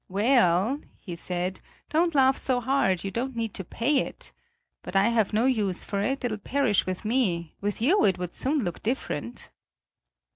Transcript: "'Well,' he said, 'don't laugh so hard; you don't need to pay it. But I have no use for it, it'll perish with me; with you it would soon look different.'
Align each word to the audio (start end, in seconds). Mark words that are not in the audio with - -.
"'Well,' 0.09 0.81
he 0.99 1.15
said, 1.15 1.61
'don't 1.89 2.15
laugh 2.15 2.35
so 2.35 2.59
hard; 2.59 3.03
you 3.03 3.11
don't 3.11 3.35
need 3.35 3.53
to 3.53 3.63
pay 3.63 3.99
it. 3.99 4.31
But 4.81 4.95
I 4.95 5.09
have 5.09 5.31
no 5.31 5.45
use 5.45 5.83
for 5.83 6.01
it, 6.01 6.25
it'll 6.25 6.39
perish 6.39 6.87
with 6.87 7.05
me; 7.05 7.53
with 7.61 7.83
you 7.83 8.03
it 8.05 8.17
would 8.17 8.33
soon 8.33 8.63
look 8.63 8.81
different.' 8.81 9.51